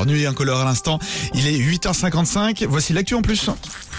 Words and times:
incolore. 0.00 0.06
Nuit 0.06 0.26
incolore 0.26 0.60
à 0.60 0.64
l'instant. 0.64 0.98
Il 1.34 1.46
est 1.46 1.58
8h55. 1.58 2.66
Voici 2.66 2.92
l'actu 2.92 3.14
en 3.14 3.22
plus. 3.22 3.50